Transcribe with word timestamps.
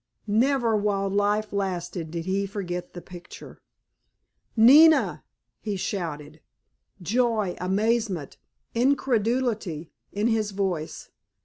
Never 0.25 0.75
while 0.75 1.11
life 1.11 1.53
lasted 1.53 2.09
did 2.09 2.25
he 2.25 2.47
forget 2.47 2.93
the 2.95 3.03
picture. 3.03 3.59
"Nina!" 4.57 5.23
he 5.59 5.75
shouted, 5.75 6.41
joy, 7.03 7.55
amazement, 7.61 8.37
incredulity 8.73 9.91
in 10.11 10.25
his 10.25 10.49
voice. 10.49 11.11